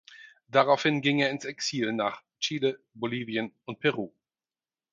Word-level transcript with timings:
Daraufhin 0.47 1.03
ging 1.03 1.19
er 1.19 1.29
ins 1.29 1.45
Exil 1.45 1.93
nach 1.93 2.23
Chile, 2.39 2.79
Bolivien 2.95 3.53
und 3.65 3.79
Peru. 3.79 4.11